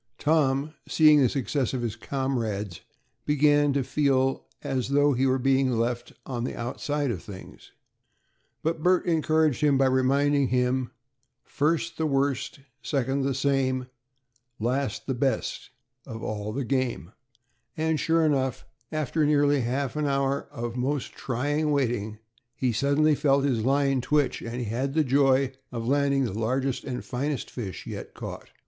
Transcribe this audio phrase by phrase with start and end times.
[0.17, 2.81] Tom, seeing the success of his comrades,
[3.23, 7.71] began to feel as though he were being left on the outside of things,
[8.63, 10.89] but Bert encouraged him by reminding him,
[11.43, 13.89] "First the worst, second the same,
[14.59, 15.69] last the best
[16.07, 17.11] of all the game,"
[17.77, 22.17] and sure enough, after nearly half an hour of most trying waiting,
[22.55, 27.05] he suddenly felt his line twitch, and had the joy of landing the largest and
[27.05, 28.49] finest fish yet caught.